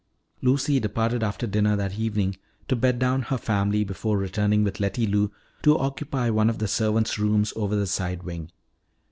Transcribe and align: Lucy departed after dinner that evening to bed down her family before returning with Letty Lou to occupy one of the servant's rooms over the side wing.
Lucy 0.41 0.79
departed 0.79 1.21
after 1.21 1.45
dinner 1.45 1.75
that 1.75 1.99
evening 1.99 2.35
to 2.67 2.75
bed 2.75 2.97
down 2.97 3.21
her 3.21 3.37
family 3.37 3.83
before 3.83 4.17
returning 4.17 4.63
with 4.63 4.79
Letty 4.79 5.05
Lou 5.05 5.31
to 5.61 5.77
occupy 5.77 6.27
one 6.31 6.49
of 6.49 6.57
the 6.57 6.67
servant's 6.67 7.19
rooms 7.19 7.53
over 7.55 7.75
the 7.75 7.85
side 7.85 8.23
wing. 8.23 8.49